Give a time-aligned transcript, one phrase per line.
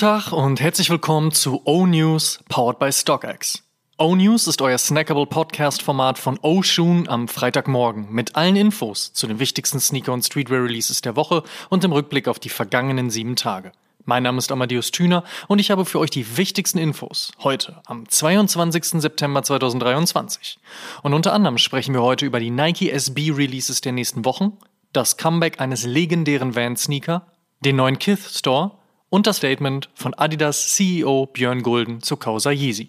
[0.00, 3.62] Tag und herzlich willkommen zu O-News, powered by StockX.
[3.98, 9.78] O-News ist euer snackable Podcast-Format von O-Shoon am Freitagmorgen mit allen Infos zu den wichtigsten
[9.78, 13.72] Sneaker- und Streetwear-Releases der Woche und im Rückblick auf die vergangenen sieben Tage.
[14.06, 18.08] Mein Name ist Amadeus Thüner und ich habe für euch die wichtigsten Infos heute am
[18.08, 19.02] 22.
[19.02, 20.60] September 2023.
[21.02, 24.56] Und unter anderem sprechen wir heute über die Nike SB Releases der nächsten Wochen,
[24.94, 27.26] das Comeback eines legendären Van-Sneaker,
[27.62, 28.79] den neuen Kith Store
[29.10, 32.86] und das Statement von Adidas CEO Björn Gulden zu Causa Yeezy.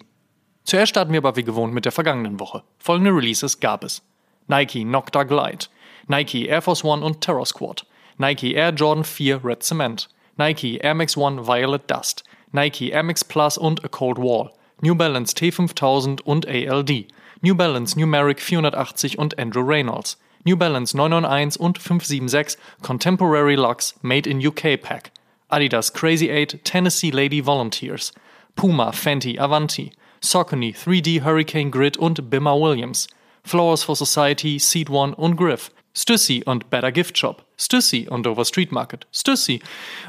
[0.64, 2.62] Zuerst starten wir aber wie gewohnt mit der vergangenen Woche.
[2.78, 4.02] Folgende Releases gab es.
[4.46, 5.66] Nike Nocta Glide,
[6.06, 7.84] Nike Air Force One und Terror Squad,
[8.18, 13.24] Nike Air Jordan 4 Red Cement, Nike Air Max One Violet Dust, Nike Air Max
[13.24, 17.06] Plus und A Cold Wall, New Balance T5000 und ALD,
[17.40, 24.28] New Balance Numeric 480 und Andrew Reynolds, New Balance 991 und 576 Contemporary Lux Made
[24.28, 25.12] in UK Pack,
[25.52, 28.12] Adidas Crazy 8 Tennessee Lady Volunteers,
[28.56, 33.06] Puma Fenty Avanti, Saucony 3D Hurricane Grid und Bimmer Williams,
[33.44, 38.44] Flowers for Society, Seed One und Griff, Stussy und Better Gift Shop, Stussy und Dover
[38.44, 39.60] Street Market, Stussy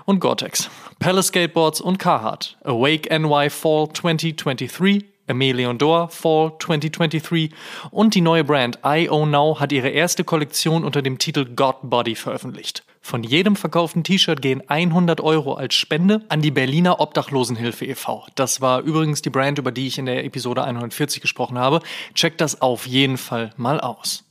[0.06, 7.52] und Gore-Tex, Palace Skateboards und Carhartt, Awake NY Fall 2023, Emelion Dor Fall 2023
[7.92, 11.78] und die neue Brand I Own Now hat ihre erste Kollektion unter dem Titel God
[11.82, 12.84] Body veröffentlicht.
[13.06, 18.26] Von jedem verkauften T-Shirt gehen 100 Euro als Spende an die Berliner Obdachlosenhilfe e.V.
[18.36, 21.82] Das war übrigens die Brand, über die ich in der Episode 140 gesprochen habe.
[22.16, 24.24] Checkt das auf jeden Fall mal aus.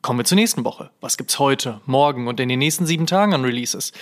[0.00, 0.90] Kommen wir zur nächsten Woche.
[1.02, 3.92] Was gibt's heute, morgen und in den nächsten sieben Tagen an Releases?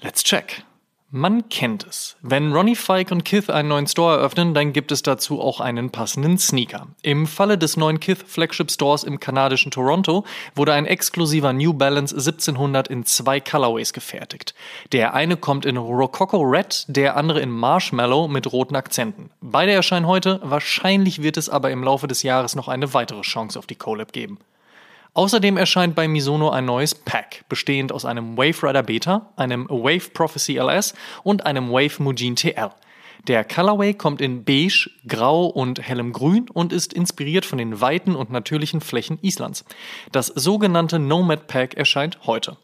[0.00, 0.64] Let's check.
[1.10, 2.18] Man kennt es.
[2.20, 5.88] Wenn Ronnie Fike und Kith einen neuen Store eröffnen, dann gibt es dazu auch einen
[5.88, 6.88] passenden Sneaker.
[7.00, 12.14] Im Falle des neuen Kith Flagship Stores im kanadischen Toronto wurde ein exklusiver New Balance
[12.14, 14.54] 1700 in zwei Colorways gefertigt.
[14.92, 19.30] Der eine kommt in Rococo Red, der andere in Marshmallow mit roten Akzenten.
[19.40, 23.58] Beide erscheinen heute, wahrscheinlich wird es aber im Laufe des Jahres noch eine weitere Chance
[23.58, 24.40] auf die Collab geben.
[25.18, 30.10] Außerdem erscheint bei Misono ein neues Pack, bestehend aus einem Wave Rider Beta, einem Wave
[30.14, 32.70] Prophecy LS und einem Wave Mujin TL.
[33.26, 38.14] Der Colorway kommt in beige, grau und hellem Grün und ist inspiriert von den weiten
[38.14, 39.64] und natürlichen Flächen Islands.
[40.12, 42.56] Das sogenannte Nomad Pack erscheint heute.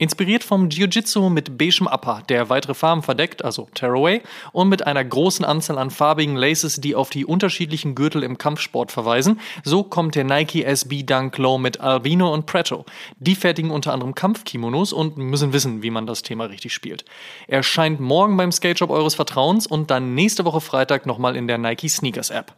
[0.00, 4.22] Inspiriert vom Jiu-Jitsu mit beigem Upper, der weitere Farben verdeckt, also Tearaway,
[4.52, 8.92] und mit einer großen Anzahl an farbigen Laces, die auf die unterschiedlichen Gürtel im Kampfsport
[8.92, 12.84] verweisen, so kommt der Nike SB Dunk Low mit Albino und Preto.
[13.18, 17.04] Die fertigen unter anderem Kampfkimonos und müssen wissen, wie man das Thema richtig spielt.
[17.48, 21.48] Er scheint morgen beim Skate Shop eures Vertrauens und dann nächste Woche Freitag nochmal in
[21.48, 22.54] der Nike Sneakers App.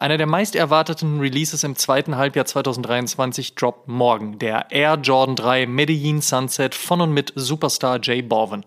[0.00, 5.66] Einer der meist erwarteten Releases im zweiten Halbjahr 2023 droppt morgen der Air Jordan 3
[5.66, 8.64] Medellin Sunset von und mit Superstar Jay Balvin.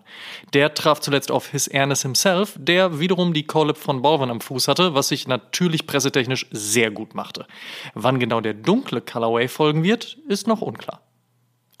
[0.52, 4.68] Der traf zuletzt auf His Ernest himself, der wiederum die Collab von Balvin am Fuß
[4.68, 7.48] hatte, was sich natürlich pressetechnisch sehr gut machte.
[7.94, 11.00] Wann genau der dunkle Colorway folgen wird, ist noch unklar.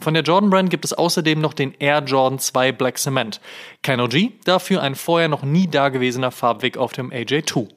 [0.00, 3.40] Von der Jordan Brand gibt es außerdem noch den Air Jordan 2 Black Cement.
[3.82, 7.68] Kein OG, dafür ein vorher noch nie dagewesener Farbweg auf dem AJ2.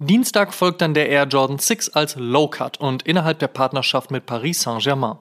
[0.00, 4.26] Dienstag folgt dann der Air Jordan 6 als Low Cut und innerhalb der Partnerschaft mit
[4.26, 5.16] Paris Saint-Germain.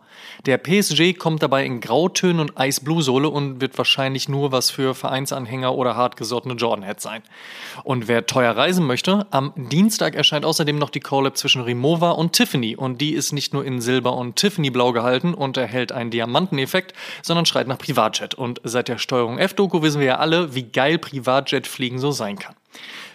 [0.45, 5.73] Der PSG kommt dabei in Grautönen und Eisblue-Sohle und wird wahrscheinlich nur was für Vereinsanhänger
[5.73, 7.23] oder hartgesottene Jordan-Heads sein.
[7.85, 12.33] Und wer teuer reisen möchte, am Dienstag erscheint außerdem noch die Collab zwischen Rimowa und
[12.33, 16.93] Tiffany und die ist nicht nur in Silber und Tiffany-Blau gehalten und erhält einen Diamanteneffekt,
[17.23, 18.35] sondern schreit nach Privatjet.
[18.35, 22.53] Und seit der Steuerung F-Doku wissen wir ja alle, wie geil Privatjet-Fliegen so sein kann.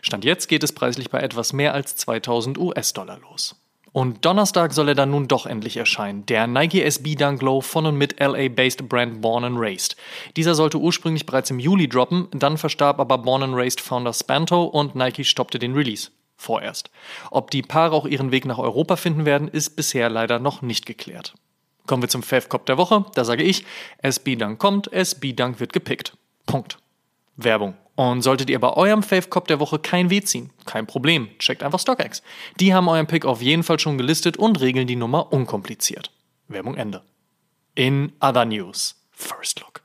[0.01, 3.57] Stand jetzt geht es preislich bei etwas mehr als 2000 US-Dollar los.
[3.93, 6.25] Und Donnerstag soll er dann nun doch endlich erscheinen.
[6.25, 9.97] Der Nike SB Dunk Low von und mit LA-based Brand Born and Raised.
[10.37, 14.65] Dieser sollte ursprünglich bereits im Juli droppen, dann verstarb aber Born and Raised Founder Spanto
[14.65, 16.11] und Nike stoppte den Release.
[16.39, 16.91] Vorerst.
[17.31, 20.87] Ob die Paare auch ihren Weg nach Europa finden werden, ist bisher leider noch nicht
[20.87, 21.35] geklärt.
[21.87, 23.05] Kommen wir zum Fave Cop der Woche.
[23.15, 23.65] Da sage ich,
[23.99, 26.17] SB Dunk kommt, SB Dunk wird gepickt.
[26.47, 26.79] Punkt.
[27.37, 27.75] Werbung.
[27.95, 31.63] Und solltet ihr bei eurem Fave Cop der Woche kein Weh ziehen, kein Problem, checkt
[31.63, 32.23] einfach StockX.
[32.59, 36.11] Die haben euren Pick auf jeden Fall schon gelistet und regeln die Nummer unkompliziert.
[36.49, 37.03] Werbung Ende.
[37.75, 39.83] In other news, first look.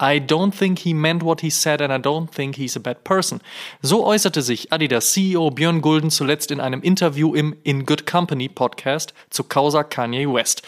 [0.00, 3.02] I don't think he meant what he said and I don't think he's a bad
[3.02, 3.40] person.
[3.82, 8.48] So äußerte sich Adidas CEO Björn Gulden zuletzt in einem Interview im In Good Company
[8.48, 10.62] Podcast zu Causa Kanye West.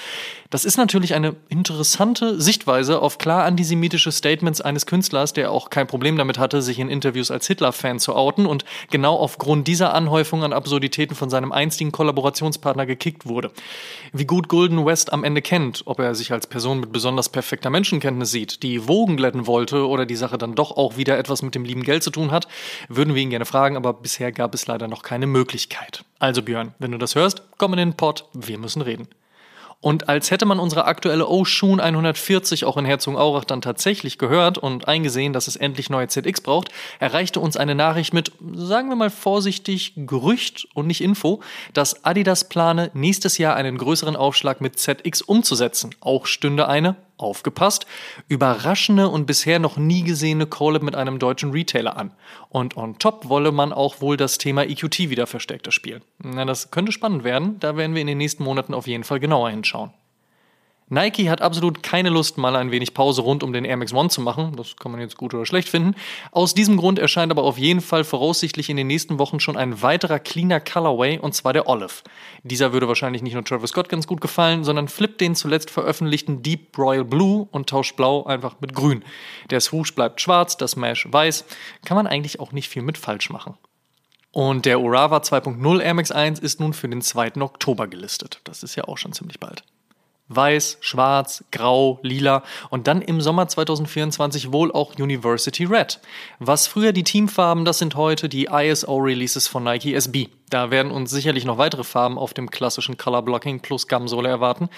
[0.50, 5.86] Das ist natürlich eine interessante Sichtweise auf klar antisemitische Statements eines Künstlers, der auch kein
[5.86, 10.42] Problem damit hatte, sich in Interviews als Hitler-Fan zu outen und genau aufgrund dieser Anhäufung
[10.42, 13.52] an Absurditäten von seinem einstigen Kollaborationspartner gekickt wurde.
[14.12, 17.70] Wie gut Golden West am Ende kennt, ob er sich als Person mit besonders perfekter
[17.70, 21.54] Menschenkenntnis sieht, die Wogen glätten wollte oder die Sache dann doch auch wieder etwas mit
[21.54, 22.48] dem lieben Geld zu tun hat,
[22.88, 26.04] würden wir ihn gerne fragen, aber bisher gab es leider noch keine Möglichkeit.
[26.18, 29.06] Also Björn, wenn du das hörst, komm in den Pod, wir müssen reden.
[29.82, 34.88] Und als hätte man unsere aktuelle Oshun 140 auch in Herzogenaurach dann tatsächlich gehört und
[34.88, 36.68] eingesehen, dass es endlich neue ZX braucht,
[36.98, 41.40] erreichte uns eine Nachricht mit, sagen wir mal vorsichtig, Gerücht und nicht Info,
[41.72, 45.94] dass Adidas plane, nächstes Jahr einen größeren Aufschlag mit ZX umzusetzen.
[46.00, 47.86] Auch stünde eine, aufgepasst,
[48.28, 52.12] überraschende und bisher noch nie gesehene Collab mit einem deutschen Retailer an.
[52.48, 56.02] Und on top wolle man auch wohl das Thema EQT wieder verstärkter spielen.
[56.18, 59.20] Na, das könnte spannend werden, da werden wir in den nächsten Monaten auf jeden Fall
[59.20, 59.90] genauer hinschauen.
[60.92, 64.08] Nike hat absolut keine Lust, mal ein wenig Pause rund um den Air Max One
[64.08, 64.56] zu machen.
[64.56, 65.94] Das kann man jetzt gut oder schlecht finden.
[66.32, 69.82] Aus diesem Grund erscheint aber auf jeden Fall voraussichtlich in den nächsten Wochen schon ein
[69.82, 72.02] weiterer cleaner Colorway und zwar der Olive.
[72.42, 76.42] Dieser würde wahrscheinlich nicht nur Travis Scott ganz gut gefallen, sondern flippt den zuletzt veröffentlichten
[76.42, 79.04] Deep Royal Blue und tauscht Blau einfach mit Grün.
[79.50, 81.44] Der Swoosh bleibt schwarz, das Mesh weiß.
[81.84, 83.54] Kann man eigentlich auch nicht viel mit falsch machen.
[84.32, 87.40] Und der Urava 2.0 Air Max 1 ist nun für den 2.
[87.40, 88.40] Oktober gelistet.
[88.42, 89.62] Das ist ja auch schon ziemlich bald.
[90.30, 96.00] Weiß, Schwarz, Grau, Lila und dann im Sommer 2024 wohl auch University Red.
[96.38, 100.28] Was früher die Teamfarben, das sind heute die ISO-Releases von Nike SB.
[100.48, 104.68] Da werden uns sicherlich noch weitere Farben auf dem klassischen Color Blocking plus Gamsole erwarten.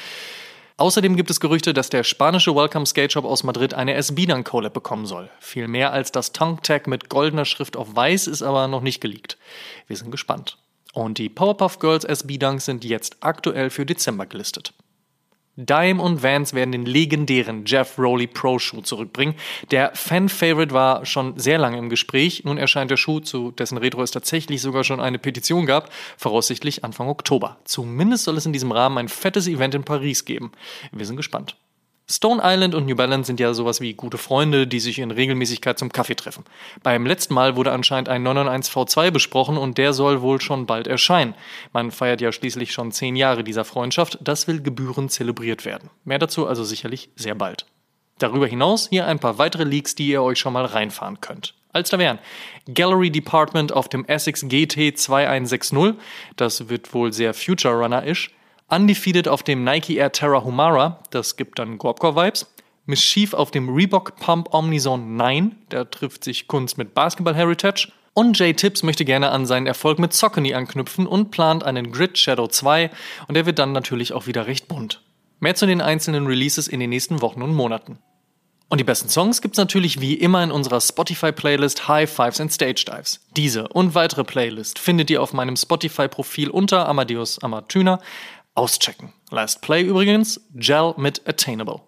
[0.78, 4.46] Außerdem gibt es Gerüchte, dass der spanische Welcome Skate Shop aus Madrid eine SB Dunk
[4.46, 5.30] Collab bekommen soll.
[5.38, 9.00] Viel mehr als das Tongue Tag mit goldener Schrift auf weiß ist aber noch nicht
[9.00, 9.36] geleakt.
[9.86, 10.56] Wir sind gespannt.
[10.94, 14.72] Und die Powerpuff Girls SB Dunks sind jetzt aktuell für Dezember gelistet.
[15.56, 19.34] Dime und Vans werden den legendären Jeff Rowley Pro Schuh zurückbringen.
[19.70, 22.44] Der Fan-Favorite war schon sehr lange im Gespräch.
[22.44, 26.84] Nun erscheint der Schuh, zu dessen Retro es tatsächlich sogar schon eine Petition gab, voraussichtlich
[26.84, 27.58] Anfang Oktober.
[27.64, 30.52] Zumindest soll es in diesem Rahmen ein fettes Event in Paris geben.
[30.90, 31.56] Wir sind gespannt.
[32.12, 35.78] Stone Island und New Balance sind ja sowas wie gute Freunde, die sich in Regelmäßigkeit
[35.78, 36.44] zum Kaffee treffen.
[36.82, 40.86] Beim letzten Mal wurde anscheinend ein 991 V2 besprochen und der soll wohl schon bald
[40.86, 41.34] erscheinen.
[41.72, 45.88] Man feiert ja schließlich schon zehn Jahre dieser Freundschaft, das will gebührend zelebriert werden.
[46.04, 47.64] Mehr dazu also sicherlich sehr bald.
[48.18, 51.54] Darüber hinaus hier ein paar weitere Leaks, die ihr euch schon mal reinfahren könnt.
[51.72, 52.18] Als da wären
[52.72, 55.94] Gallery Department auf dem Essex GT 2160,
[56.36, 58.30] das wird wohl sehr Future Runner-ish.
[58.68, 62.46] Undefeated auf dem Nike Air Terra Humara, das gibt dann Gorpcore-Vibes.
[62.84, 67.92] Mischief auf dem Reebok Pump Omnizone 9, da trifft sich Kunst mit Basketball-Heritage.
[68.14, 72.18] Und Jay Tips möchte gerne an seinen Erfolg mit Saucony anknüpfen und plant einen Grid
[72.18, 72.90] Shadow 2
[73.28, 75.02] und der wird dann natürlich auch wieder recht bunt.
[75.40, 77.98] Mehr zu den einzelnen Releases in den nächsten Wochen und Monaten.
[78.68, 82.84] Und die besten Songs gibt's natürlich wie immer in unserer Spotify-Playlist High Fives and Stage
[82.86, 83.20] Dives.
[83.36, 88.00] Diese und weitere Playlists findet ihr auf meinem Spotify-Profil unter Amadeus Amatüner.
[88.54, 89.12] Auschecken.
[89.30, 91.80] Last Play übrigens, Gel mit Attainable.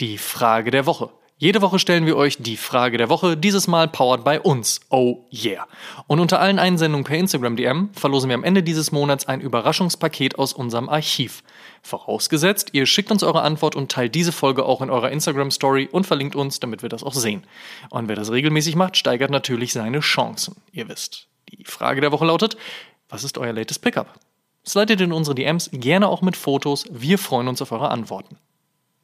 [0.00, 1.10] Die Frage der Woche.
[1.42, 4.80] Jede Woche stellen wir euch die Frage der Woche, dieses Mal powered by uns.
[4.90, 5.66] Oh yeah.
[6.06, 10.38] Und unter allen Einsendungen per Instagram DM verlosen wir am Ende dieses Monats ein Überraschungspaket
[10.38, 11.42] aus unserem Archiv.
[11.82, 15.88] Vorausgesetzt, ihr schickt uns eure Antwort und teilt diese Folge auch in eurer Instagram Story
[15.90, 17.44] und verlinkt uns, damit wir das auch sehen.
[17.90, 20.62] Und wer das regelmäßig macht, steigert natürlich seine Chancen.
[20.70, 21.26] Ihr wisst.
[21.50, 22.56] Die Frage der Woche lautet,
[23.08, 24.16] was ist euer latest Pickup?
[24.66, 26.86] Slidet in unsere DMs gerne auch mit Fotos.
[26.90, 28.36] Wir freuen uns auf eure Antworten.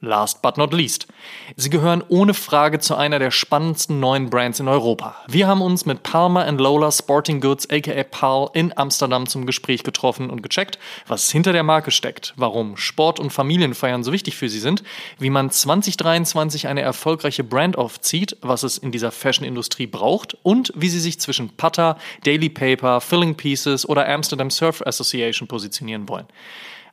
[0.00, 1.08] Last but not least.
[1.56, 5.16] Sie gehören ohne Frage zu einer der spannendsten neuen Brands in Europa.
[5.26, 10.30] Wir haben uns mit Palmer Lola Sporting Goods aka PAL in Amsterdam zum Gespräch getroffen
[10.30, 10.78] und gecheckt,
[11.08, 14.84] was hinter der Marke steckt, warum Sport und Familienfeiern so wichtig für sie sind,
[15.18, 20.90] wie man 2023 eine erfolgreiche Brand aufzieht, was es in dieser Fashion-Industrie braucht und wie
[20.90, 26.28] sie sich zwischen Putter, Daily Paper, Filling Pieces oder Amsterdam Surf Association positionieren wollen.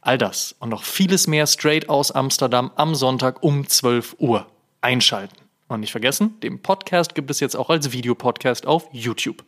[0.06, 4.46] All das und noch vieles mehr straight aus Amsterdam am Sonntag um 12 Uhr.
[4.82, 5.36] Einschalten.
[5.68, 9.44] Und nicht vergessen, den Podcast gibt es jetzt auch als Videopodcast auf YouTube.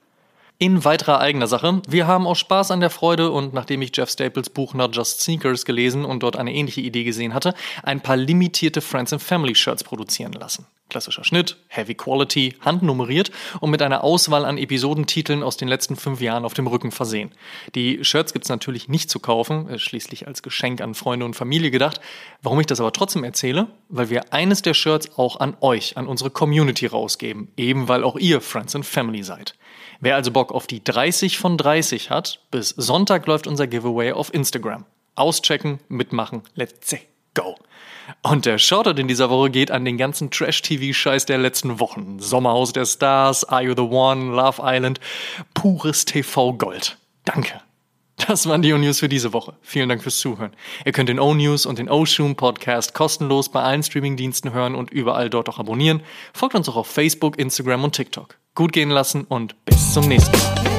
[0.58, 4.10] In weiterer eigener Sache, wir haben aus Spaß an der Freude und nachdem ich Jeff
[4.10, 8.18] Staples Buch Not Just Sneakers gelesen und dort eine ähnliche Idee gesehen hatte, ein paar
[8.18, 10.66] limitierte Friends and Family Shirts produzieren lassen.
[10.90, 16.22] Klassischer Schnitt, Heavy Quality, handnummeriert und mit einer Auswahl an Episodentiteln aus den letzten fünf
[16.22, 17.32] Jahren auf dem Rücken versehen.
[17.76, 21.72] Die Shirts gibt's natürlich nicht zu kaufen, ist schließlich als Geschenk an Freunde und Familie
[21.72, 22.00] gedacht.
[22.42, 23.68] Warum ich das aber trotzdem erzähle?
[23.90, 28.18] Weil wir eines der Shirts auch an euch, an unsere Community rausgeben, eben weil auch
[28.18, 29.56] ihr Friends and Family seid.
[30.00, 34.34] Wer also Bock auf die 30 von 30 hat, bis Sonntag läuft unser Giveaway auf
[34.34, 34.86] Instagram.
[35.16, 37.02] Auschecken, mitmachen, let's see.
[37.38, 37.56] Go.
[38.24, 42.20] Und der Shoutout in dieser Woche geht an den ganzen Trash-TV-Scheiß der letzten Wochen.
[42.20, 45.00] Sommerhaus der Stars, Are You the One, Love Island,
[45.54, 46.98] pures TV-Gold.
[47.26, 47.62] Danke.
[48.26, 49.54] Das waren die O-News für diese Woche.
[49.62, 50.52] Vielen Dank fürs Zuhören.
[50.84, 55.30] Ihr könnt den O-News und den O-Shoom Podcast kostenlos bei allen Streamingdiensten hören und überall
[55.30, 56.02] dort auch abonnieren.
[56.34, 58.40] Folgt uns auch auf Facebook, Instagram und TikTok.
[58.56, 60.77] Gut gehen lassen und bis zum nächsten Mal.